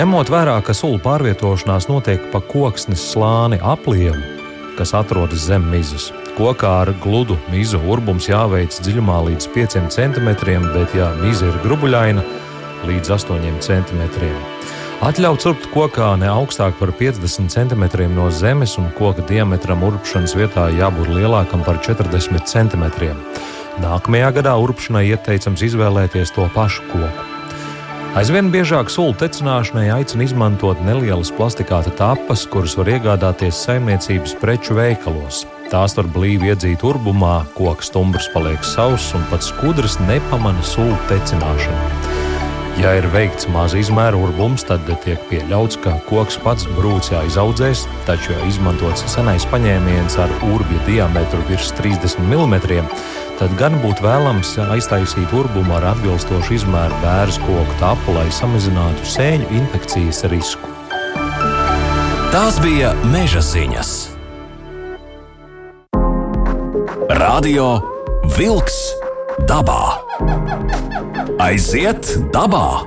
[0.00, 4.16] Ņemot vērā, ka sulu pārvietošanās notiek pa koksnes slāni aplievu,
[4.80, 6.08] kas atrodas zem mizas.
[6.40, 10.34] Kokā ar gludu mizu urbums jāveic dziļumā līdz 5 cm,
[10.72, 12.24] bet, ja miza ir grubuļaina,
[12.88, 14.55] līdz 8 cm.
[15.04, 17.82] Atļauts urbt kokā ne augstāk par 50 cm
[18.14, 22.86] no zemes, un koka diametram urpšanas vietā jābūt lielākam par 40 cm.
[23.84, 27.26] Nākamajā gadā urpšanai ieteicams izvēlēties to pašu koku.
[28.16, 35.44] Aizvien biežāk sulu tecināšanai aicina izmantot nelielas plastikāta tapas, kuras var iegādāties saimniecības preču veikalos.
[35.68, 42.05] Tās var blīvi iedzīt urbumā, koks stumbrs paliek sauss un pats skudrs nepamana sulu tecināšanu.
[42.76, 48.34] Ja ir veikts maza izmēra urbums, tad tiek pieļauts, ka koks pats brūcē izaudzēs, taču,
[48.34, 52.90] ja izmantots senais paņēmiens ar urbja diametru virs 30 mm,
[53.40, 59.48] tad gan būtu vēlams aiztaisīt urbumu ar atbilstošu izmēru bērnu koku tapu, lai samazinātu sēņu
[59.56, 60.68] infekcijas risku.
[62.28, 63.92] Tās bija meža ziņas.
[67.16, 67.78] Radio
[68.36, 68.82] Wolks
[69.48, 70.05] dabā.
[71.42, 72.86] Aiziet dabā!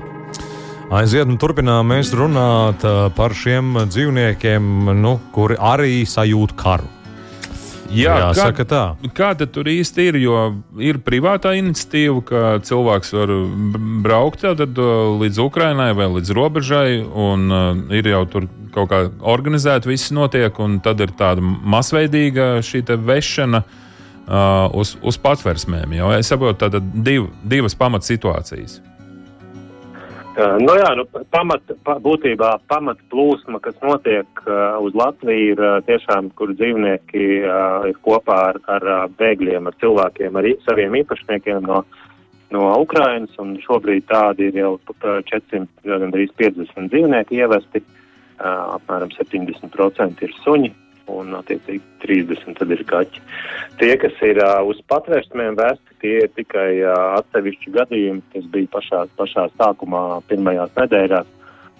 [0.89, 2.82] Aiziet, un turpinām mēs runāt
[3.13, 6.88] par šiem dzīvniekiem, nu, kuri arī sajūt karu.
[7.94, 9.12] Jā, Jāsaka kā, tā.
[9.18, 10.18] Kāda tur īsti ir?
[10.22, 10.39] Jo
[10.82, 13.34] ir privātā iniciatīva, ka cilvēks var
[14.06, 14.78] braukt tad,
[15.22, 20.58] līdz Ukrainai vai līdz robežai, un uh, ir jau tur kaut kā organizēti viss notiek,
[20.62, 23.86] un tad ir tāda masveidīga šī vešana uh,
[24.78, 25.98] uz, uz patversmēm.
[25.98, 28.80] Jau es saprotu, tātad div, divas pamatsituācijas.
[30.39, 35.60] Uh, nu jā, nu, pamat, pa, būtībā pamat plūsma, kas notiek uh, uz Latviju, ir
[35.60, 40.96] uh, tiešām, kur dzīvnieki uh, ir kopā ar, ar uh, bēgļiem, ar cilvēkiem, ar saviem
[41.02, 41.82] īpašniekiem no,
[42.56, 44.72] no Ukrainas, un šobrīd tādi ir jau
[45.04, 50.72] 400, gandrīz 50 dzīvnieki ievesti, uh, apmēram 70% ir suņi,
[51.10, 53.24] un attiecīgi 30 tad ir kaķi.
[53.82, 58.72] Tie, kas ir uh, uz patvērsmēm vērsti, tie ir tikai uh, atsevišķi gadījumi, kas bija
[58.76, 61.34] pašā, pašā sākumā, pirmajās nedēļās,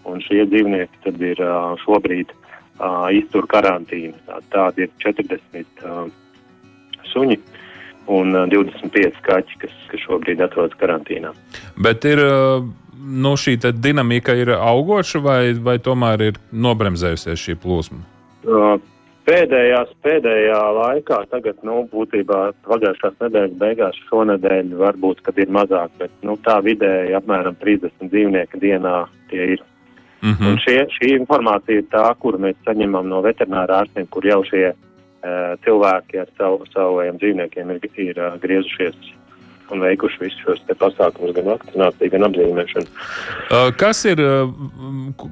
[0.10, 4.15] un šie dzīvnieki tad ir uh, šobrīd uh, iztur karantīnu.
[4.28, 6.04] Tā, tādi ir 40 uh,
[7.13, 7.39] suņi.
[8.10, 11.36] Un uh, 25 kaķi, kas, kas šobrīd atrodas karantīnā.
[11.78, 12.63] Bet ir uh,
[13.00, 18.02] nu, šī dinamika ir augoša, vai, vai tomēr ir nobremzējusies šī plūsma?
[18.44, 18.80] Uh,
[19.30, 26.13] Pēdējās, pēdējā laikā, tagad, nu, būtībā pagājušās nedēļas beigās, šonadēļ varbūt, kad ir mazāk, bet,
[26.26, 28.96] nu, tā vidēji apmēram 30 dzīvnieki dienā
[29.30, 29.62] tie ir.
[30.24, 30.48] Mm -hmm.
[30.50, 34.65] Un šie, šī informācija ir tā, kuru mēs saņemam no veterinārā ārstiem, kur jau šie
[34.74, 38.98] uh, cilvēki ar savu, saviem dzīvniekiem ir, ir uh, griezušies
[39.74, 42.90] un veikuši visus šos pasākumus, gan vakcināciju, gan apzīmēšanu.
[43.50, 45.24] Uh, kas ir, uh,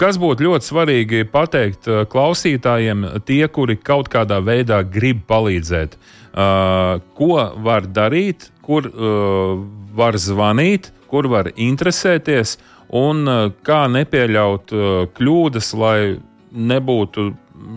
[0.00, 5.98] kas būtu ļoti svarīgi pateikt uh, klausītājiem, tie, kuri kaut kādā veidā grib palīdzēt?
[6.30, 8.86] Ko var darīt, kur
[9.98, 12.52] var zvanīt, kur var interesēties
[12.94, 13.26] un
[13.66, 14.70] kā nepieļaut
[15.18, 15.96] kļūdas, lai
[16.54, 17.32] nebūtu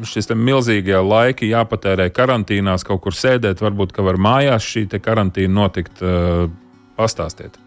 [0.07, 6.01] šis milzīgie laiki jāpatērē karantīnās, kaut kur sēdēt, varbūt ka var mājās šī karantīna notikt.
[6.01, 6.51] Uh,
[6.95, 7.59] pastāstiet.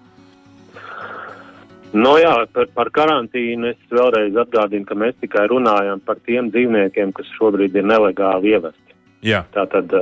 [1.97, 6.51] No nu jā, par, par karantīnu es vēlreiz atgādinu, ka mēs tikai runājam par tiem
[6.53, 8.97] dzīvniekiem, kas šobrīd ir nelegāli ievesti.
[9.25, 9.45] Jā.
[9.55, 9.95] Tātad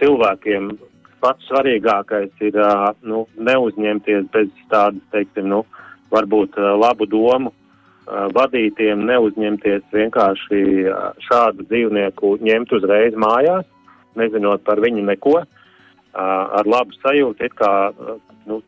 [0.00, 0.72] cilvēkiem
[1.22, 2.58] pats svarīgākais ir
[3.06, 5.62] nu, neuzņemties bez tādas, teiksim, nu,
[6.10, 7.52] varbūt labu domu
[8.06, 10.60] vadītiem neuzņemties vienkārši
[11.26, 13.66] šādu dzīvnieku ņemt uzreiz mājās,
[14.16, 15.40] nezinot par viņu neko,
[16.16, 17.72] ar labu sajūtu, it kā
[18.46, 18.60] nu,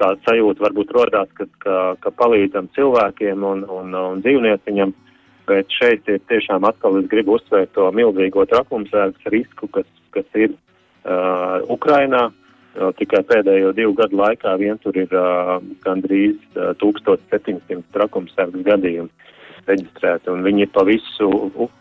[0.00, 4.92] tā sajūta varbūt rodās, ka, ka, ka palīdzam cilvēkiem un, un, un dzīvnieciņam,
[5.48, 10.52] bet šeit ir tiešām atkal es gribu uzsvērt to milzīgo trakumsērgas risku, kas, kas ir
[10.52, 12.28] uh, Ukrainā,
[12.72, 19.10] Tikai pēdējo divu gadu laikā vien tur ir uh, gandrīz uh, 1700 trakumsargas gadījumu
[19.68, 21.28] reģistrēti, un viņi ir pa visu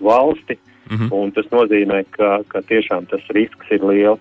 [0.04, 0.58] valsti,
[0.89, 1.32] mm -hmm.
[1.38, 4.19] tas nozīmē, ka, ka tiešām tas risks ir liels.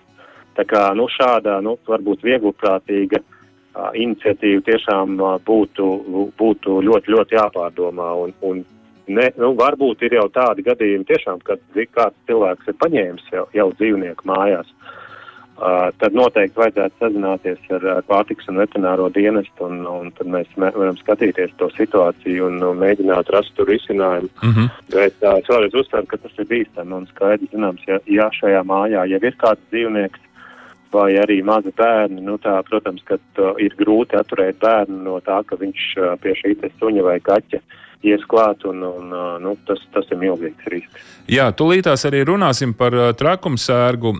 [0.55, 5.85] Tā kā nu, šādā, nu, varbūt vieglprātīga uh, iniciatīva tiešām uh, būtu,
[6.39, 8.65] būtu ļoti, ļoti jāpārdomā, un, un
[9.07, 11.59] ne, nu, varbūt ir jau tādi gadījumi tiešām, kad
[11.91, 14.67] kāds cilvēks ir paņēmis jau, jau dzīvnieku mājās.
[14.71, 15.00] Uh,
[16.01, 20.71] tad noteikti vajadzētu sazināties ar, ar pārtiks un veterināro dienestu, un, un tad mēs mē,
[20.73, 24.31] varam skatīties to situāciju un, un mēģināt rast tur risinājumu.
[24.41, 24.71] Mm -hmm.
[24.95, 28.63] Bet uh, es vēlreiz uzsveru, ka tas ir bīstami un skaidrs zināms, ja, ja šajā
[28.63, 30.19] mājā jau ir kāds dzīvnieks
[30.91, 33.17] vai arī mazi bērni, nu tā, protams, ka
[33.57, 35.81] ir grūti atturēt bērnu no tā, ka viņš
[36.21, 40.69] pie šī suņa vai kaķa uh, ies klāt, un, un nu, tas, tas ir milzīgs
[40.73, 41.07] risks.
[41.29, 44.13] Jā, tūlītās arī runāsim par trakumsērgu,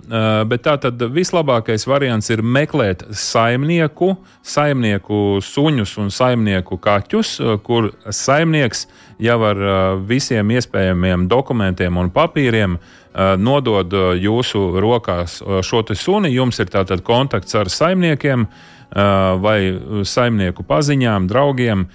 [0.50, 4.14] bet tā tad vislabākais variants ir meklēt saimnieku,
[4.46, 8.86] saimnieku suņus un saimnieku kaķus, kur saimnieks
[9.22, 9.64] jau ar
[10.08, 12.78] visiem iespējamiem dokumentiem un papīriem
[13.42, 16.32] nodod jūsu rokās šo suni.
[16.32, 18.46] Jums ir tātad kontakts ar saimniekiem
[18.92, 19.60] vai
[20.04, 21.86] saimnieku paziņām, draugiem.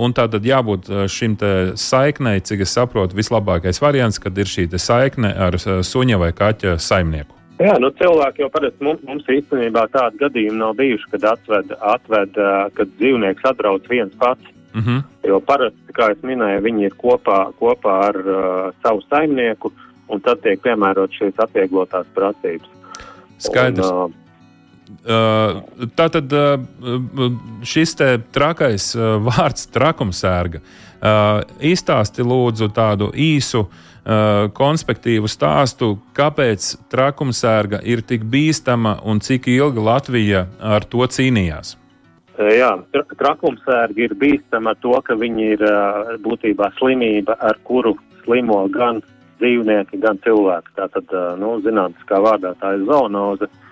[0.00, 1.34] Un tā tad jābūt šim
[1.76, 7.34] saiknei, cik es saprotu, vislabākais variants, kad ir šī saikne ar suņa vai kaķa saimnieku.
[7.60, 12.38] Jā, nu cilvēki jau parasti mums, mums īstenībā tādi gadījumi nav bijuši, kad atved, atved
[12.78, 14.54] kad dzīvnieks atbrauc viens pats.
[14.72, 15.02] Mm -hmm.
[15.28, 19.72] Jo parasti, kā jau minēju, viņi ir kopā, kopā ar uh, savu saimnieku,
[20.08, 22.68] un tad tiek piemērot šīs atvieglotās prasības.
[23.38, 23.90] Skaidrs.
[23.90, 24.19] Un, Uh,
[25.96, 26.34] tā tad
[27.64, 27.94] šis
[28.32, 30.60] trakais vārds trakumsērga.
[31.64, 33.64] Izstāsti lūdzu tādu īsu
[34.56, 41.76] konspektīvu stāstu, kāpēc trakumsērga ir tik bīstama un cik ilgi Latvija ar to cīnījās.
[42.40, 42.72] Jā,
[43.20, 45.64] trakumsērga ir bīstama to, ka viņi ir
[46.24, 49.02] būtībā slimība, ar kuru slimo gan
[49.40, 50.72] dzīvnieki, gan cilvēki.
[50.76, 53.48] Tā tad, nu, zinātniskā vārdā tā ir zoonoze.
[53.48, 53.69] Uh,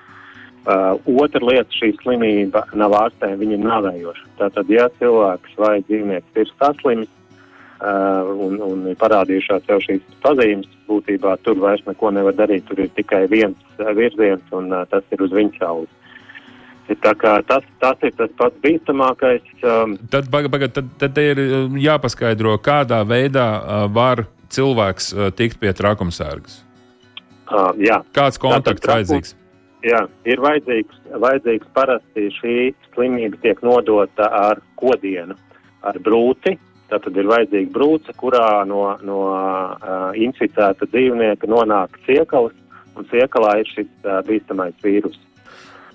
[0.69, 4.27] Uh, otra lieta, šī slimība nav ārstējama, viņa ir navējoša.
[4.37, 7.09] Tātad, ja cilvēks vai dzīvnieks ir saslimis,
[7.81, 10.69] uh, un, un ir parādījušās jau šīs pazīmes.
[10.89, 12.67] Būtībā tur vairs neko nevar darīt.
[12.69, 15.97] Tur ir tikai viens uh, virziens, un uh, tas ir uz viņa saules.
[17.01, 19.49] Tas, tas ir tas pats bīstamākais.
[19.65, 21.41] Um, tad, baga, baga, tad, tad ir
[21.81, 26.61] jāpaskaidro, kādā veidā uh, var cilvēks uh, tikt pie trakumsērgas.
[27.49, 28.03] Uh, jā.
[28.13, 29.38] Kāds kontakts Tātad, vajadzīgs?
[29.87, 32.55] Jā, ir vajadzīgs, vajadzīgs parasti šī
[32.95, 35.37] slimība tiek nodota ar kodienu,
[35.87, 36.57] ar brūci.
[36.89, 42.57] Tad ir vajadzīga brūce, kurā no, no uh, inficēta dzīvnieka nonāk ciekals,
[42.97, 45.19] un ciekalā ir šis uh, bīstamais vīrus.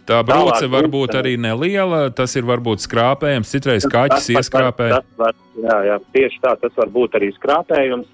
[0.08, 4.90] Tā brūce var būt arī neliela, tas ir varbūt skrāpējums, citreiz kaķis ieskrāpē.
[4.98, 8.10] Tas var, jā, jā, tieši tā, tas var būt arī skrāpējums.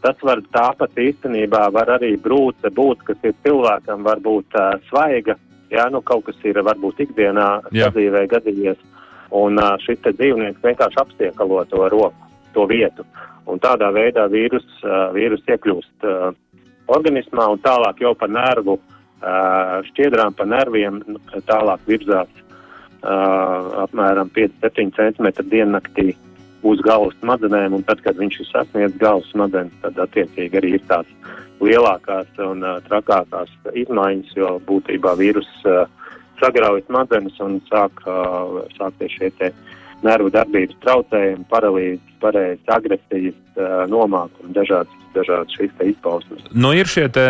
[0.00, 5.36] Tas var tāpat īstenībā var arī brūce būt, kas ir cilvēkam varbūt uh, svaiga,
[5.72, 8.80] jā, nu kaut kas ir varbūt ikdienā sadzīvē gadījies,
[9.36, 13.04] un uh, šis te dzīvnieks vienkārši apstiekalo to roku, to vietu,
[13.46, 16.32] un tādā veidā vīrus, uh, vīrus iekļūst uh,
[16.88, 21.02] organismā un tālāk jau pa nervu, uh, šķiedrām pa nerviem
[21.44, 26.14] tālāk virzās uh, apmēram 5-7 cm diennaktī
[26.66, 30.84] uz galvas smadzenēm, un tad, kad viņš ir sasniedzis galvas smadzenes, tad attiecīgi arī ir
[30.90, 31.08] tās
[31.60, 35.84] lielākās un uh, trakākās izmaiņas, jo būtībā vīrus uh,
[36.40, 39.52] sagrauj smadzenes un sāk uh, sākties šie te
[40.06, 43.38] nervu darbības traucējumi, paralīzes, pareizes agresijas,
[43.90, 46.44] nomākumi dažādas dažādas šīs izpausmes.
[46.54, 47.26] Nu, ir šie te,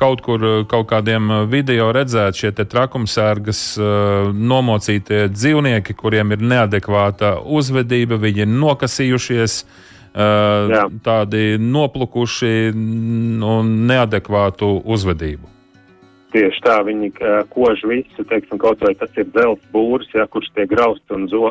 [0.00, 3.62] kaut kur kaut kādiem video redzēti šie trakumsērgas
[4.34, 9.62] nomocītie dzīvnieki, kuriem ir neadekvāta uzvedība, viņi ir nokasījušies.
[10.10, 10.88] Jā.
[11.06, 15.46] tādi noplukuši un neadekvātu uzvedību.
[16.30, 17.08] Tieši tā, viņi
[17.50, 21.50] kož visu, teiksim, kaut vai tas ir dzelzs būrs, ja, kurš tiek grausts un zo,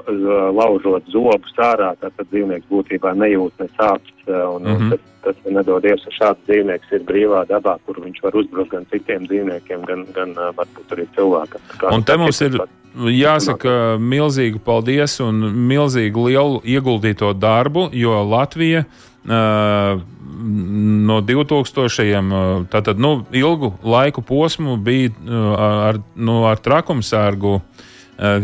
[0.55, 4.15] laužot zobus ārā, tad dzīvnieks būtībā nejūt ne sāpes.
[4.29, 4.83] Un, mm -hmm.
[4.83, 8.85] un tas, tas nedodies, ka šāds dzīvnieks ir brīvā dabā, kur viņš var uzbrukt gan
[8.91, 11.61] citiem dzīvniekiem, gan, gan varbūt arī cilvēkam.
[11.91, 12.59] Un te mums ir
[12.95, 22.67] jāsaka milzīgi paldies un milzīgi lielu ieguldīto darbu, jo Latvija uh, no 2000.
[22.71, 25.11] tātad nu, ilgu laiku posmu bija
[25.59, 27.59] ar, nu, ar trakumsērgu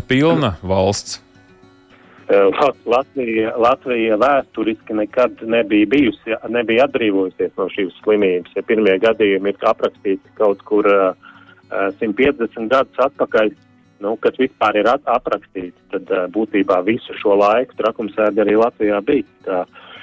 [0.08, 1.22] pilna valsts.
[2.86, 8.56] Latvija, Latvija vēsturiski nekad nebija bijusi, nebija atbrīvojusies no šīs slimības.
[8.58, 11.14] Ja pirmie gadījumi ir aprakstīti kaut kur uh,
[12.02, 13.52] 150 gadus atpakaļ,
[14.02, 19.30] nu, kad vispār ir aprakstīts, tad uh, būtībā visu šo laiku trakumsērga arī Latvijā bija.
[19.46, 19.95] Tā, uh,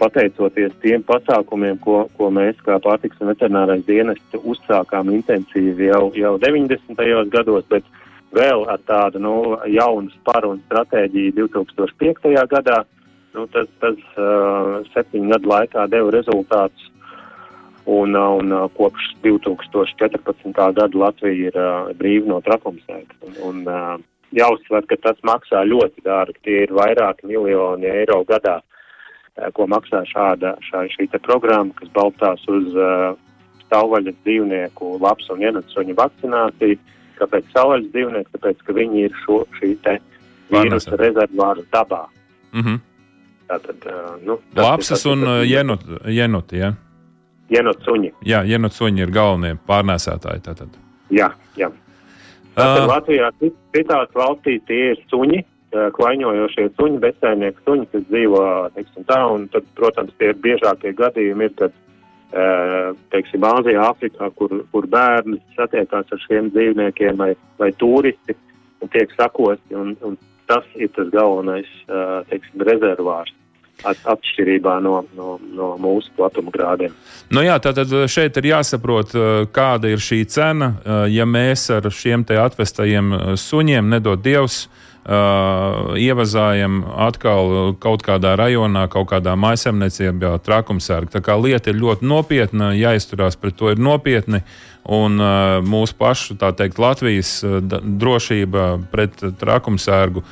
[0.00, 6.34] pateicoties tiem pasākumiem, ko, ko mēs kā pārtiks un veterinārais dienests uzsākām intensīvi jau, jau
[6.42, 6.98] 90.
[7.32, 7.86] gados, bet
[8.36, 9.36] vēl ar tādu nu,
[9.70, 12.34] jaunu sparu un stratēģiju 2005.
[12.50, 12.82] gadā,
[13.36, 16.92] nu, tas, tas uh, septiņu gadu laikā deva rezultātus.
[17.86, 20.48] Un, un kopš 2014.
[20.50, 22.40] gada Latvija ir uh, brīva no
[23.46, 23.92] un uh,
[24.34, 26.40] jāuzsver, ka tas maksā ļoti dārgi.
[26.42, 28.56] Tie ir vairāki miljoni eiro gadā.
[28.58, 28.75] Uh, Eh,
[29.56, 33.16] ko maksā šāda šā, šī programma, kas balstās uz uh,
[33.70, 36.78] savvaļas dzīvnieku labs un ienacuņu vakcināciju.
[37.16, 38.32] Kāpēc savvaļas dzīvnieki?
[38.36, 39.98] Tāpēc, ka viņi ir šo, šī te
[40.52, 42.04] vīrusa rezervāra dabā.
[42.52, 42.80] Mm -hmm.
[43.46, 46.74] Tātad, uh, nu, Lapsas un jenot, jenuti, ja?
[47.50, 48.12] Jenotsuņi.
[48.26, 50.42] Jā, jenotsuņi ir galvenie pārnēsētāji.
[50.42, 50.68] Tātad.
[51.10, 51.70] Jā, jā.
[52.56, 53.30] Tātad uh, Latvijā
[53.74, 58.42] citās valstīs tie ir suņi, klaiņojošie suņi, bezsaimnieki suņi, kas dzīvo,
[58.76, 61.74] teiksim, tā, un tad, protams, tie biežākie gadījumi ir, kad,
[63.14, 68.36] teiksim, Āzijā, Āfrikā, kur, kur bērni satiekās ar šiem dzīvniekiem vai, vai turisti
[68.82, 71.68] un tiek sakosti, un, un tas ir tas galvenais,
[72.30, 73.34] teiksim, rezervārs
[73.84, 76.94] atšķirībā no, no, no mūsu platuma grādiem.
[77.28, 79.12] Nu jā, tātad šeit ir jāsaprot,
[79.52, 80.72] kāda ir šī cena.
[81.12, 84.64] Ja mēs ar šiem te atvestajiem suņiem nedod Dievs,
[85.06, 91.16] ievazājam atkal kaut kādā rajonā, kaut kādā maisaimniecībā, trakumsērga.
[91.18, 94.42] Tā kā lieta ir ļoti nopietna, jāizturās pret to ir nopietni.
[94.86, 95.18] Un
[95.66, 100.22] mūsu pašu, tā teikt, Latvijas drošība pret trakumsērgu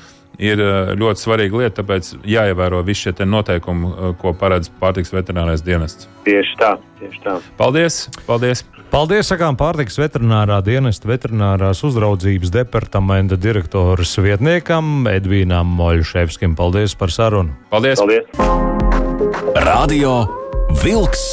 [0.43, 0.63] ir
[0.99, 6.11] ļoti svarīga lieta, tāpēc jāievēro visi šie noteikumi, ko paredz pārtiks veterinārais dienests.
[6.27, 7.39] Tieši tā, tieši tā.
[7.59, 8.09] Paldies!
[8.27, 8.67] paldies.
[8.95, 16.55] Paldies, sakām, pārtiks veterinārā dienesta veterinārās uzraudzības departamenta direktoras vietniekam Edvīnam Moļševskim.
[16.55, 17.57] Paldies par sarunu.
[17.75, 17.99] Paldies!
[17.99, 18.31] Paldies.
[19.67, 20.13] Radio
[20.85, 21.25] Vilks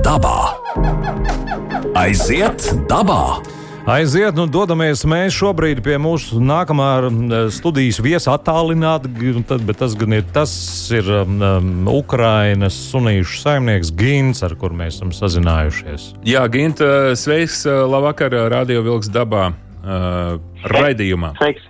[0.00, 0.54] dabā.
[2.06, 3.20] Aiziet dabā!
[3.84, 6.86] Aiziet, nu dodamies mēs šobrīd pie mūsu nākamā
[7.52, 9.10] studijas viesa attālināti,
[9.60, 10.54] bet tas gan ir tas
[10.88, 16.14] ir um, Ukrainas sunīšu saimnieks Gins, ar kur mēs esam sazinājušies.
[16.24, 16.80] Jā, Gint,
[17.20, 20.40] sveiks, labvakar, Radio Vilks dabā uh,
[20.72, 21.34] raidījumā.
[21.42, 21.68] Sveiks.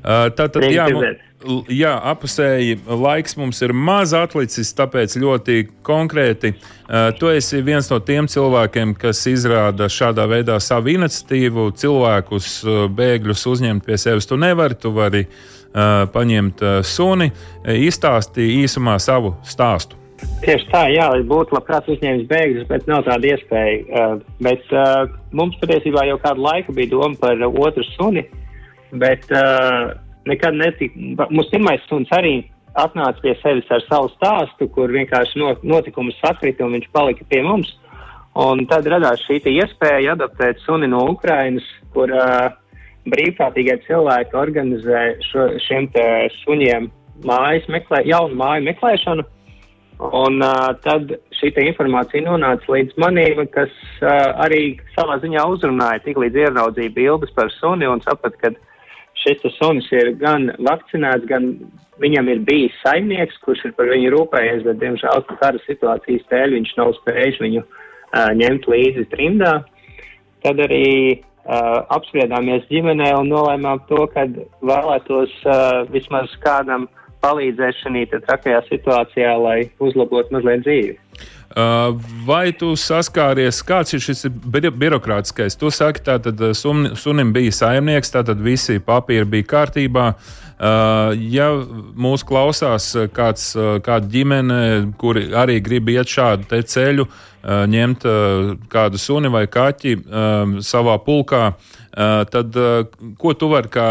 [0.00, 1.20] Uh, Tātad, jā, mums,
[1.68, 6.54] jā, apusēji laiks mums ir maz atlicis, tāpēc ļoti konkrēti.
[7.18, 12.50] Tu esi viens no tiem cilvēkiem, kas izrāda šādā veidā savu iniciatīvu, cilvēkus,
[12.96, 14.28] bēgļus uzņemt pie sevis.
[14.28, 17.30] Tu nevari, tu vari uh, paņemt suni,
[17.64, 20.00] izstāstīt īsumā savu stāstu.
[20.44, 23.80] Tieši tā, jā, būtu labprāt uzņēmis bēgļus, bet nav tāda iespēja.
[23.88, 24.14] Uh,
[24.44, 28.26] bet uh, mums patiesībā jau kādu laiku bija doma par otru suni,
[28.92, 29.94] bet uh,
[30.28, 31.28] nekad netika.
[31.30, 32.34] Mūsu pirmais suns arī
[32.78, 37.72] atnāca pie sevis ar savu stāstu, kur vienkārši notikumus sakrita un viņš palika pie mums.
[38.38, 42.52] Un tad radās šī iespēja adaptēt suni no Ukrainas, kur uh,
[43.10, 45.90] brīvprātīgie cilvēki organizē šo, šiem
[46.44, 46.90] suņiem
[47.26, 49.26] mājas meklē, jaunu māju meklēšanu.
[50.00, 56.22] Un uh, tad šī informācija nonāca līdz manim, kas uh, arī savā ziņā uzrunāja, tik
[56.22, 58.54] līdz ieraudzīja bildes par suni un sapratu, ka
[59.22, 61.52] šis sunis ir gan vakcinēts, gan
[62.00, 66.76] viņam ir bijis saimnieks, kurš ir par viņu rūpējies, bet, diemžēl, kara situācijas dēļ viņš
[66.78, 69.52] nav spējis viņu uh, ņemt līdzi trimdā.
[70.44, 74.24] Tad arī uh, apspriedāmies ģimenē un nolēmām to, ka
[74.64, 76.88] vēlētos uh, vismaz kādam
[77.20, 80.96] palīdzēt šajā trakajā situācijā, lai uzlabotu mazliet dzīvi.
[81.50, 85.56] Uh, vai tu saskāries, kāds ir šis birokrātiskais?
[85.58, 90.04] Tu saki, ka sun, sunim bija saimnieks, tātad visi papīri bija kārtībā.
[90.60, 91.48] Uh, ja
[91.98, 93.48] mūs klausās kāds,
[93.82, 94.60] kāda ģimene,
[95.00, 98.06] kuri arī grib iet šādu ceļu, uh, ņemt
[98.70, 101.54] kādu suni vai kaķi um, savā pulkā,
[102.30, 102.84] tad eh,
[103.18, 103.86] ko tu vari kā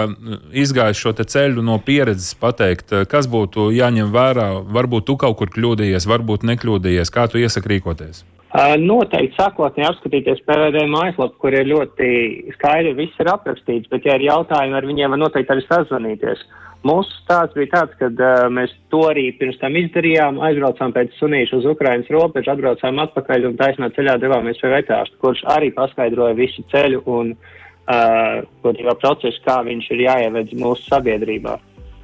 [0.56, 4.50] izgājis šo ceļu no pieredzes pateikt, eh, kas būtu jāņem vērā?
[4.72, 7.12] Varbūt tu kaut kur kļūdījies, varbūt nekļūdījies.
[7.12, 8.24] Kā tu iesaki rīkoties?
[8.82, 12.08] Noteikti sākotnēji apskatīties PVD mājaslapu, kur ir ļoti
[12.56, 16.42] skaidri viss ir aprakstīts, bet, ja ir jautājumi, ar viņiem var noteikti arī sazvanīties.
[16.82, 21.60] Mūsu stāsts bija tāds, ka uh, mēs to arī pirms tam izdarījām, aizbraucām pēc sunīšu
[21.60, 26.66] uz Ukrainas robežu, atbraucām atpakaļ un taisnā ceļā devāmies pie vetārsta, kurš arī paskaidroja visu
[26.72, 27.59] ceļu un uh,
[27.90, 31.60] uh, būtībā procesu, kā viņš ir jāieved mūsu sabiedrībā.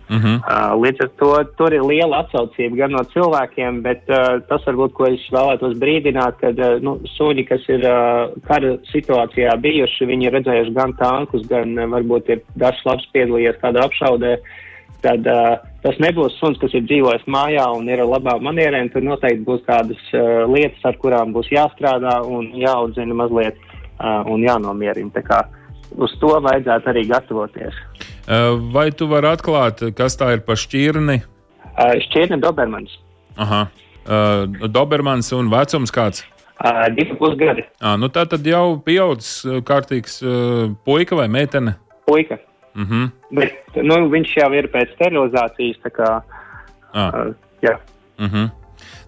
[0.08, 0.36] Uh -huh.
[0.38, 4.94] uh, līdz ar to tur ir liela atsaucība gan no cilvēkiem, bet uh, tas varbūt,
[4.94, 10.26] ko es vēlētos brīdināt, ka uh, nu, suņi, kas ir uh, kara situācijā bijuši, viņi
[10.26, 14.38] ir redzējuši gan tankus, gan uh, varbūt ir dažs labs piedalījies kādā apšaudē,
[15.02, 18.90] tad uh, tas nebūs suns, kas ir dzīvojis mājā un ir ar labām manierēm.
[18.94, 24.46] Tur noteikti būs kādas uh, lietas, ar kurām būs jāstrādā un jāaudzina mazliet uh, un
[24.46, 25.10] jānomierina
[25.92, 27.78] uz to vajadzētu arī gatavoties.
[28.74, 31.20] Vai tu vari atklāt, kas tā ir par šķirni?
[32.08, 32.96] Šķirne Dobermans.
[33.38, 33.66] Aha.
[34.06, 36.24] Uh, Dobermans un vecums kāds?
[36.96, 37.66] Divi pusgadi.
[37.82, 40.22] Uh, nu tā tad jau pieaudzis kārtīgs
[40.88, 41.76] puika vai meitene?
[42.08, 42.40] Puika.
[42.76, 43.04] Uh mhm.
[43.04, 43.10] -huh.
[43.32, 45.78] Bet nu, viņš jau ir pēc sterilizācijas.
[45.96, 46.22] Kā,
[46.94, 47.14] ah.
[47.14, 47.78] uh, jā.
[48.20, 48.36] Uh mhm.
[48.36, 48.50] -huh.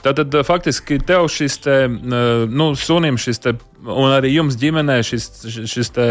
[0.05, 5.25] Tātad faktiski tev šis te, nu, sunim šis te, un arī jums ģimenē šis,
[5.67, 6.05] šis te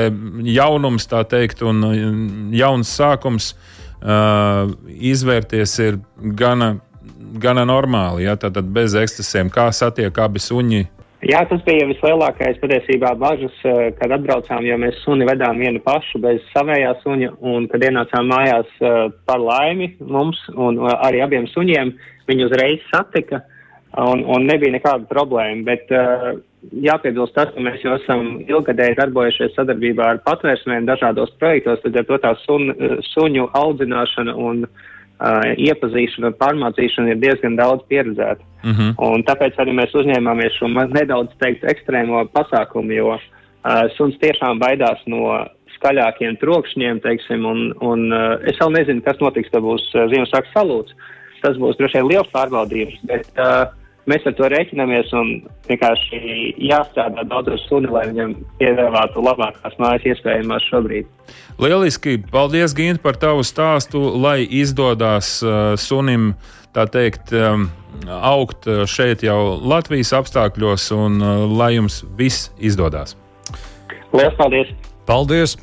[0.57, 1.85] jaunums, tā teikt, un
[2.57, 4.67] jauns sākums uh,
[5.13, 6.01] izvērties ir
[6.43, 6.75] gana,
[7.41, 10.83] gana normāli, ja tātad bez ekscesiem, kā satiek abi suņi.
[11.27, 13.55] Jā, tas bija vislielākais patiesībā bažas,
[13.97, 18.77] kad atbraucām, jo mēs suni vedām vienu pašu bez savējā suņa, un kad ienācām mājās
[19.27, 21.95] par laimi mums un arī abiem suņiem,
[22.29, 23.41] viņi uzreiz satika.
[23.41, 23.56] Uh,
[23.97, 25.65] un, un nebija nekāda problēma.
[25.67, 26.35] Bet uh,
[26.73, 32.09] jāpiebilst tas, ka mēs jau esam ilgadēji darbojušies sadarbībā ar patvērsmēm dažādos projektos, tad ar
[32.09, 32.71] to tā sun,
[33.13, 38.43] suņu audzināšana un uh, iepazīšana un pārmācīšana ir diezgan daudz pieredzēta.
[38.63, 38.91] Uh mhm.
[38.91, 39.15] -huh.
[39.15, 45.01] Un tāpēc arī mēs uzņēmāmies šo nedaudz teikt ekstrēmo pasākumu, jo uh, suns tiešām baidās
[45.07, 50.09] no skaļākiem trokšņiem, teiksim, un, un uh, es vēl nezinu, kas notiks, tad būs uh,
[50.13, 50.97] Ziemassvētku salūts.
[51.43, 53.69] Tas būs droši vien liels pārbaudījums, bet uh,
[54.11, 55.33] mēs ar to rēķinamies un
[55.69, 56.21] vienkārši
[56.69, 61.09] jāstrādā daudz ar suni, lai viņam piedāvātu labākās mājas iespējamās šobrīd.
[61.63, 62.19] Lieliski!
[62.33, 66.35] Paldies, Gint, par tavu stāstu, lai izdodas uh, sunim,
[66.77, 67.69] tā teikt, um,
[68.07, 73.17] augt uh, šeit jau Latvijas apstākļos un uh, lai jums viss izdodas.
[74.13, 74.71] Lielas paldies!
[75.09, 75.57] Paldies!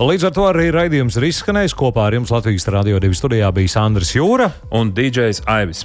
[0.00, 1.74] Līdz ar to arī raidījums ir izskanējis.
[1.76, 5.84] Kopā ar jums Latvijas Rādio 2 studijā bija Sandrs Jūra un DJs Aivis.